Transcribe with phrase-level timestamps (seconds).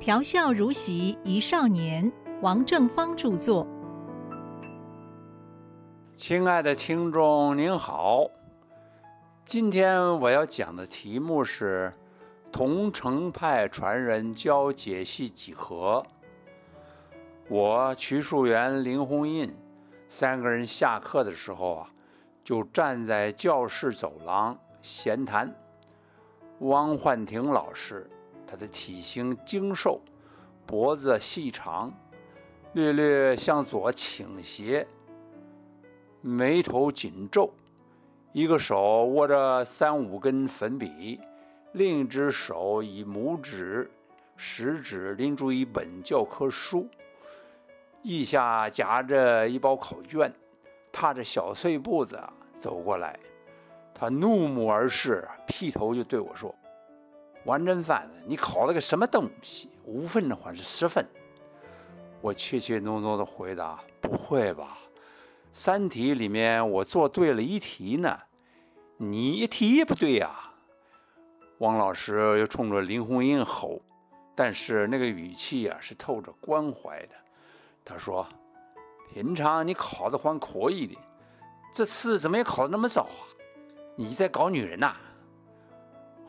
[0.00, 2.10] 调笑如席一少年，
[2.40, 3.66] 王正芳著作。
[6.14, 8.24] 亲爱的听众您好，
[9.44, 11.92] 今天我要讲的题目是
[12.50, 16.02] 桐城派传人教解析几何。
[17.50, 19.54] 我瞿树元、林鸿印
[20.08, 21.90] 三个人下课的时候啊，
[22.42, 25.54] 就站在教室走廊闲谈。
[26.60, 28.08] 汪焕庭老师，
[28.50, 30.00] 他的体型精瘦，
[30.66, 31.92] 脖子细长，
[32.72, 34.88] 略略向左倾斜，
[36.20, 37.52] 眉头紧皱，
[38.32, 41.20] 一个手握着三五根粉笔，
[41.74, 43.88] 另一只手以拇指、
[44.36, 46.88] 食指拎住一本教科书。
[48.02, 50.34] 腋下夹着一包考卷，
[50.90, 52.20] 踏着小碎步子
[52.56, 53.16] 走过来。
[53.94, 56.52] 他怒目而视，劈头就对我说
[57.44, 59.70] ：“王真范，你考了个什么东西？
[59.84, 61.06] 五分的话是十分。”
[62.20, 64.76] 我怯怯懦懦地回答：“不会吧？
[65.52, 68.18] 三题里面我做对了一题呢，
[68.98, 70.38] 你一题也不对呀！”
[71.58, 73.80] 汪老师又冲着林红英吼，
[74.34, 77.14] 但是那个语气啊是透着关怀的。
[77.84, 78.26] 他说
[79.12, 80.96] ：“平常你考的还可以的，
[81.72, 83.24] 这次怎么也考得那么糟啊？
[83.96, 84.94] 你在搞女人呐？”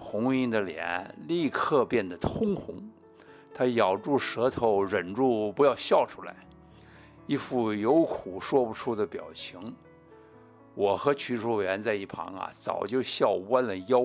[0.03, 2.75] 红英的脸立刻变得通红，
[3.53, 6.35] 她咬住舌头，忍住不要笑出来，
[7.27, 9.73] 一副有苦说不出的表情。
[10.73, 14.03] 我和瞿淑媛在一旁啊，早就笑弯了腰。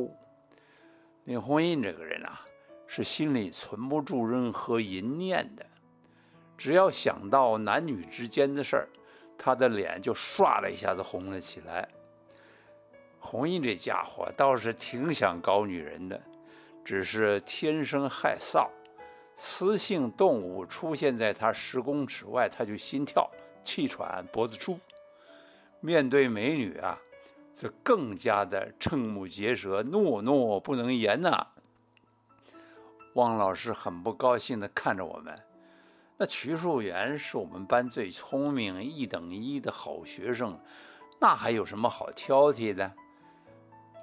[1.25, 2.43] 林红英这个人啊，
[2.87, 5.65] 是心里存不住任何淫念的。
[6.59, 8.89] 只要想到男女之间的事儿，
[9.39, 11.89] 他的脸就唰的一下子红了起来。
[13.27, 16.23] 红英这家伙倒是挺想搞女人的，
[16.85, 18.69] 只是天生害臊，
[19.35, 23.29] 雌性动物出现在他十公尺外，他就心跳、
[23.65, 24.79] 气喘、脖子粗。
[25.81, 26.97] 面对美女啊，
[27.53, 31.49] 则更加的瞠目结舌、懦懦不能言呐。
[33.15, 35.37] 汪老师很不高兴地看着我们。
[36.17, 40.59] 那瞿树元是我们班最聪明、一等一的好学生，
[41.21, 42.93] 那还有什么好挑剔的？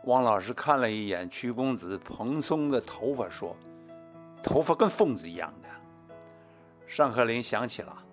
[0.06, 3.56] 汪老师看了一眼屈公子蓬松的头发，说
[4.44, 5.70] ：“头发跟疯子一样的。”
[6.86, 8.04] 上课铃响起了，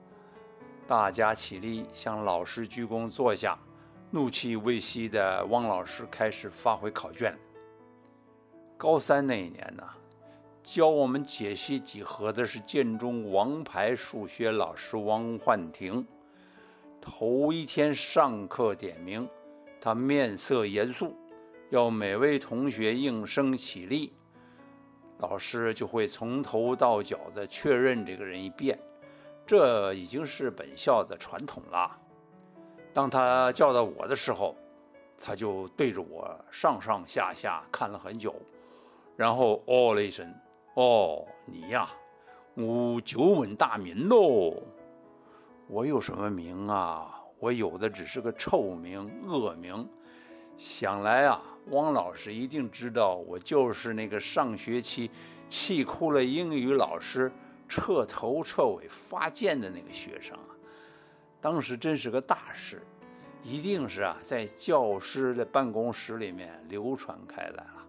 [0.86, 3.58] 大家起立向老师鞠躬坐下。
[4.12, 7.32] 怒气未息的汪老师开始发挥考卷。
[8.76, 9.84] 高三那一年呢？
[10.64, 16.04] 教我们解析几何的是建中王牌数学老师汪焕庭。
[17.00, 19.28] 头一天上课点名，
[19.80, 21.16] 他面色严肃，
[21.70, 24.12] 要每位同学应声起立。
[25.18, 28.78] 老师就会从头到脚的确认这个人一遍，
[29.46, 31.96] 这已经是本校的传统了。
[32.92, 34.56] 当他叫到我的时候，
[35.16, 38.34] 他就对着我上上下下看了很久，
[39.16, 40.34] 然后哦了一声。
[40.74, 41.88] 哦，你呀，
[42.54, 44.54] 我久闻大名喽。
[45.68, 47.14] 我有什么名啊？
[47.38, 49.88] 我有的只是个臭名、恶名。
[50.60, 55.10] 想来啊，汪老师一定知道我就是那个上学期
[55.48, 57.32] 气哭了英语老师，
[57.66, 60.52] 彻头彻尾发贱的那个学生啊。
[61.40, 62.82] 当时真是个大事，
[63.42, 67.86] 一定是啊，在教师的办公室里面流传开来了。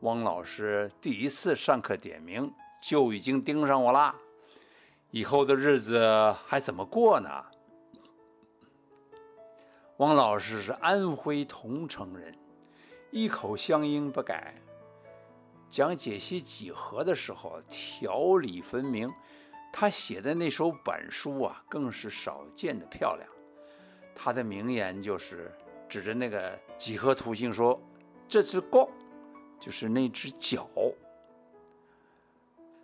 [0.00, 2.48] 汪老师第一次上课点名
[2.80, 4.14] 就已经盯上我啦，
[5.10, 7.28] 以后的日子还怎么过呢？
[9.98, 12.36] 汪老师是安徽桐城人，
[13.10, 14.54] 一口乡音不改。
[15.70, 19.10] 讲解析几何的时候条理分明，
[19.72, 23.26] 他写的那首板书啊，更是少见的漂亮。
[24.14, 25.50] 他的名言就是
[25.88, 27.80] 指着那个几何图形说
[28.28, 28.86] ：“这只角。”
[29.58, 30.68] 就是那只脚，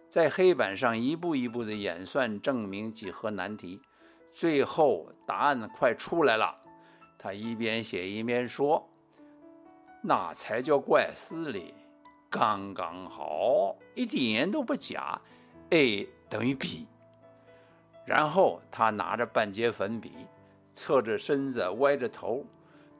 [0.08, 3.82] 在黑板上一步一步的演算证明几何难题，
[4.32, 6.61] 最后答案快出来了。
[7.22, 8.84] 他一边写一边说
[10.02, 11.72] ：“那才叫怪事哩，
[12.28, 15.20] 刚刚好，一点都不假
[15.70, 16.88] ，a 等于 b。”
[18.04, 20.10] 然后他拿着半截粉笔，
[20.74, 22.44] 侧着身子，歪着头。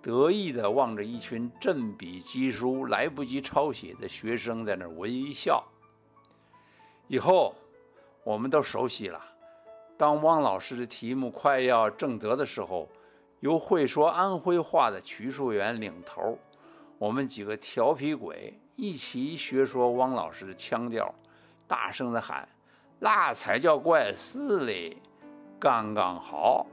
[0.00, 5.64] 得意地望着一群振笔疾书、来不及抄写的学生在那微笑。
[7.06, 7.54] 以后
[8.24, 9.20] 我们都熟悉了。
[9.96, 12.88] 当汪老师的题目快要正得的时候，
[13.42, 16.38] 由会说安徽话的瞿树元领头，
[16.96, 21.12] 我们几个调皮鬼一起学说汪老师的腔调，
[21.66, 22.48] 大声地喊
[23.00, 24.96] ：“那才叫怪事嘞，
[25.58, 26.64] 刚刚好，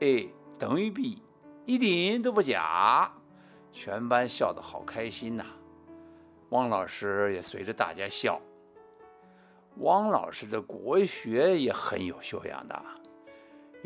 [0.00, 0.26] 哎，
[0.58, 1.22] 等于 B，
[1.64, 3.08] 一点都不假。
[3.72, 5.44] 全班笑得好开心呐，
[6.48, 8.40] 汪老师也随着大家笑。
[9.76, 12.82] 汪老师的国学也很有修养的，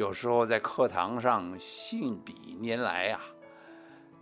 [0.01, 3.21] 有时候在课堂上信笔拈来啊，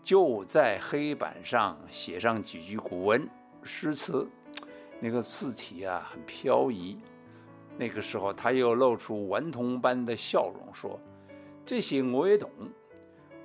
[0.03, 3.25] 就在黑板上写上几句古文
[3.63, 4.27] 诗词，
[4.99, 6.99] 那个字体啊很飘逸。
[7.77, 10.99] 那个时候他又露出顽童般的笑容，说
[11.65, 12.51] ：“这些我也懂。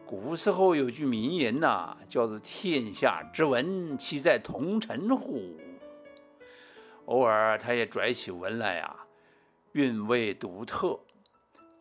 [0.04, 5.56] 古时候有句名言呐，叫做‘天下之文，岂在同尘乎’。”
[7.06, 8.96] 偶尔，他也拽起文来呀，
[9.74, 11.00] 韵味独特，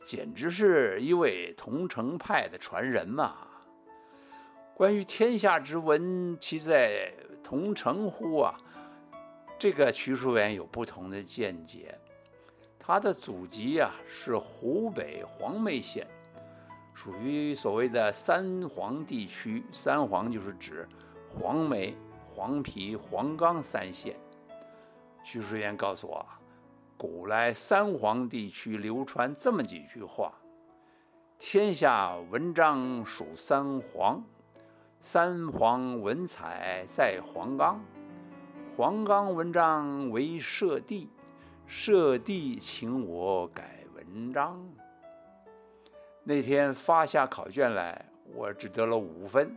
[0.05, 3.37] 简直是一位桐城派的传人嘛。
[4.75, 7.13] 关于“天下之文，其在
[7.43, 8.59] 桐城乎”啊，
[9.59, 11.97] 这个徐淑媛有不同的见解。
[12.79, 16.05] 他的祖籍啊是湖北黄梅县，
[16.93, 19.65] 属于所谓的三黄地区。
[19.71, 20.89] 三黄就是指
[21.29, 24.17] 黄梅、黄陂、黄冈三县。
[25.23, 26.27] 徐淑媛告诉我，
[27.03, 30.33] 古来三皇地区流传这么几句话
[31.37, 34.23] ：“天下文章属三皇，
[35.01, 37.85] 三皇文采在黄冈，
[38.77, 41.11] 黄冈文章为社地，
[41.67, 44.65] 社地请我改文章。”
[46.23, 49.53] 那天发下考卷来，我只得了五分。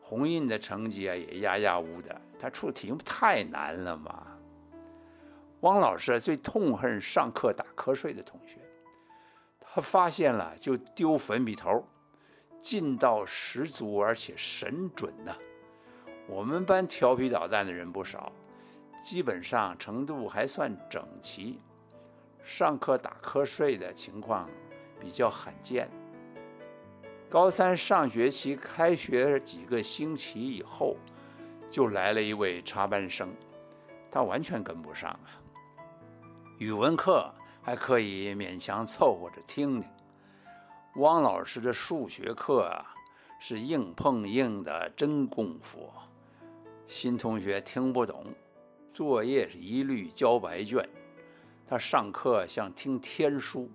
[0.00, 4.33] 红印的成绩啊也压压乌的，他出题目太难了嘛。
[5.64, 8.58] 汪老师最痛恨上课打瞌睡的同学，
[9.58, 11.82] 他发现了就丢粉笔头，
[12.60, 15.34] 劲道十足而且神准呐。
[16.26, 18.30] 我们班调皮捣蛋的人不少，
[19.02, 21.58] 基本上程度还算整齐，
[22.44, 24.46] 上课打瞌睡的情况
[25.00, 25.88] 比较罕见。
[27.30, 30.94] 高三上学期开学几个星期以后，
[31.70, 33.34] 就来了一位插班生，
[34.10, 35.40] 他完全跟不上啊。
[36.58, 37.28] 语文课
[37.60, 39.90] 还可以勉强凑合着听听，
[40.96, 42.94] 汪老师的数学课啊
[43.40, 45.90] 是硬碰硬的真功夫，
[46.86, 48.32] 新同学听不懂，
[48.92, 50.88] 作业是一律交白卷，
[51.66, 53.68] 他上课像听天书，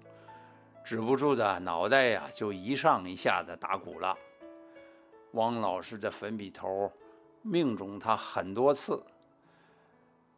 [0.81, 4.17] 止不住的脑袋呀就一上一下的打鼓了。
[5.33, 6.89] 汪老师的粉笔头
[7.41, 9.03] 命中他很多次。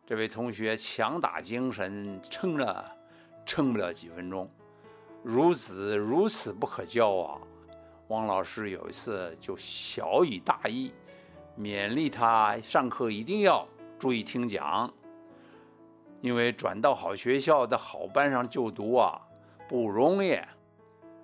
[0.06, 2.92] 这位同学强打精神，撑了，
[3.46, 4.50] 撑不了几分钟。
[5.24, 7.40] 孺子如此不可教啊！
[8.08, 10.92] 汪老师有一次就小以大义，
[11.58, 13.66] 勉励他上课一定要
[14.00, 14.92] 注意听讲，
[16.20, 19.22] 因为转到好学校的好班上就读啊
[19.70, 20.38] 不容易。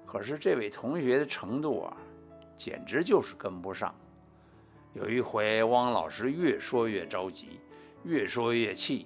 [0.06, 1.97] 可是这位同学的程度啊，
[2.56, 3.94] 简直就是跟不上。
[4.94, 7.59] 有一回，汪老师越说越着急。
[8.07, 9.06] 越说越气，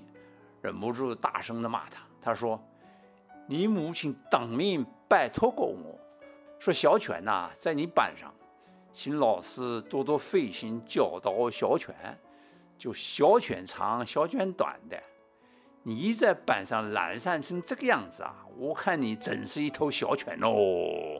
[0.61, 2.05] 忍不住大声的骂他。
[2.21, 2.61] 他说
[3.47, 5.99] ：“你母亲当面拜托过我，
[6.59, 8.31] 说小犬呐，在你班上，
[8.91, 11.95] 请老师多多费心教导小犬，
[12.77, 15.01] 就小犬长，小犬短的。
[15.83, 21.19] 你在班上懒散成这个样子啊，我看你真是一头小犬哦！”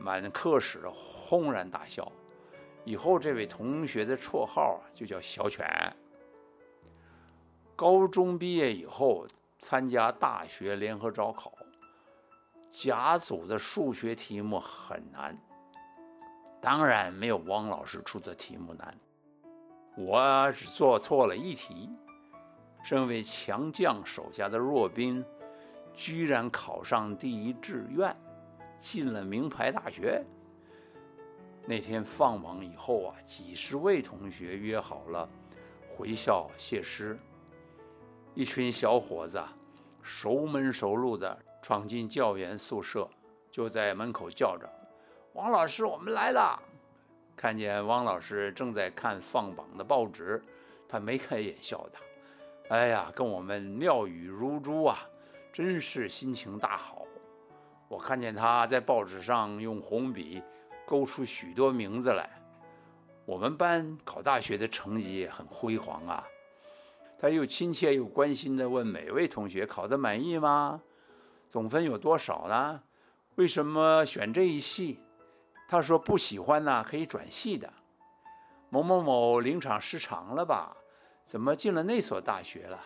[0.00, 2.10] 满课时轰然大笑。
[2.88, 5.68] 以后这位同学的绰号就叫小犬。
[7.76, 9.26] 高中毕业以后
[9.58, 11.52] 参加大学联合招考，
[12.72, 15.38] 甲组的数学题目很难，
[16.62, 18.98] 当然没有汪老师出的题目难。
[19.94, 21.90] 我只做错了一题，
[22.82, 25.22] 身为强将手下的弱兵，
[25.92, 28.16] 居然考上第一志愿，
[28.78, 30.24] 进了名牌大学。
[31.68, 35.28] 那天放榜以后啊，几十位同学约好了
[35.86, 37.18] 回校谢师。
[38.32, 39.38] 一群小伙子
[40.00, 43.06] 熟门熟路的闯进教员宿舍，
[43.50, 44.66] 就在门口叫着
[45.34, 46.58] ：“王老师，我们来了！”
[47.36, 50.42] 看见汪老师正在看放榜的报纸，
[50.88, 51.98] 他眉开眼笑的
[52.74, 54.96] ：“哎呀，跟我们妙语如珠啊，
[55.52, 57.04] 真是心情大好。”
[57.88, 60.42] 我看见他在报纸上用红笔。
[60.88, 62.30] 勾出许多名字来。
[63.26, 66.26] 我们班考大学的成绩很辉煌啊。
[67.18, 70.80] 他又亲切又关心地问每位同学：“考得满意吗？
[71.46, 72.80] 总分有多少呢？
[73.34, 75.00] 为什么选这一系？”
[75.68, 77.70] 他说：“不喜欢呢，可以转系的。”
[78.70, 80.74] 某某某临场失常了吧？
[81.26, 82.82] 怎么进了那所大学了？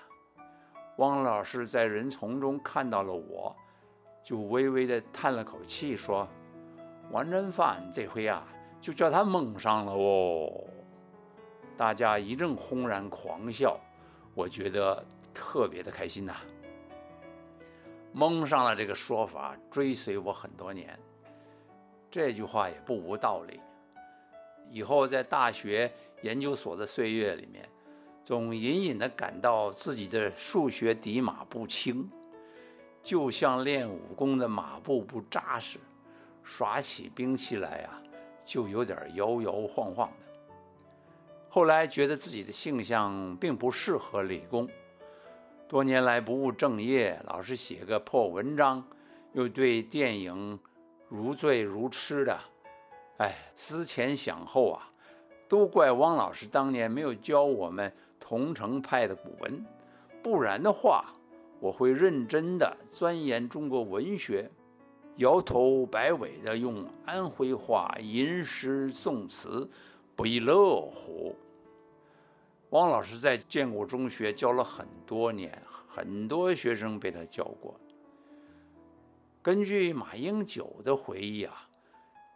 [0.97, 3.55] 汪老师在人丛中看到了我，
[4.25, 6.27] 就微微的叹了口气，说
[7.11, 8.47] ：“王振范这回啊，
[8.81, 10.51] 就叫他蒙上了哦。”
[11.77, 13.79] 大家一阵轰然狂笑，
[14.35, 15.05] 我觉得
[15.35, 16.37] 特别的开心呐。
[18.13, 20.99] 蒙上了这个说法追随我很多年，
[22.11, 23.61] 这句话也不无道理。
[24.71, 25.93] 以后在大学
[26.23, 27.69] 研究所的岁月里面。
[28.25, 32.09] 总隐隐的感到自己的数学底码不清，
[33.03, 35.81] 就像练武功的马步不扎实，
[36.43, 38.03] 耍起兵器来啊，
[38.45, 40.33] 就有点摇摇晃晃的。
[41.49, 44.69] 后来觉得自己的性向并不适合理工，
[45.69, 48.83] 多年来不务正业，老是写个破文章，
[49.33, 50.59] 又对电影
[51.09, 52.39] 如醉如痴的，
[53.19, 54.91] 哎，思前想后啊，
[55.49, 57.93] 都怪汪老师当年没有教我们。
[58.25, 59.67] 桐城派的古文，
[60.23, 61.13] 不然的话，
[61.59, 64.49] 我会认真的钻研中国文学，
[65.17, 69.69] 摇头摆尾的用安徽话吟诗宋词，
[70.17, 71.37] 不亦乐乎。
[72.71, 77.79] 汪老师在建国中学教了很多年，很多学生被他教过。
[79.43, 81.69] 根据马英九的回忆啊，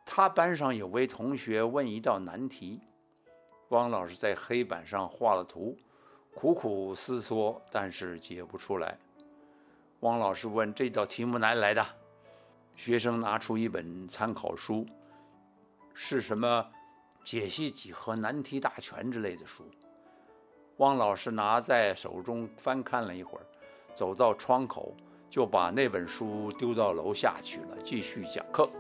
[0.04, 2.80] 他班上有位同学问一道难题。
[3.70, 5.74] 汪老师在黑板上画了图，
[6.34, 8.98] 苦苦思索，但是解不出来。
[10.00, 11.84] 汪老师问：“这道题目哪里来的？”
[12.76, 14.86] 学生拿出一本参考书，
[15.94, 16.64] 是什么
[17.28, 19.64] 《解析几何难题大全》之类的书。
[20.76, 23.46] 汪老师拿在手中翻看了一会儿，
[23.94, 24.94] 走到窗口，
[25.30, 28.70] 就把那本书丢到楼下去了，继续讲课。